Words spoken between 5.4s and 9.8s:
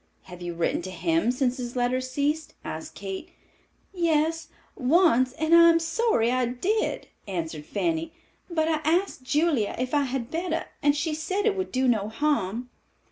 I am sorry I did," answered Fanny; "but I asked Julia